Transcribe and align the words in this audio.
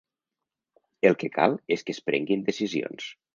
I 1.05 1.09
el 1.09 1.17
que 1.23 1.29
cal 1.35 1.53
és 1.77 1.87
que 1.91 1.95
es 1.97 2.01
prenguin 2.09 2.43
decisions. 2.49 3.13